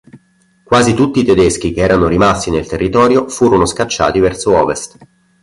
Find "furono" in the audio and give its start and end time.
3.29-3.67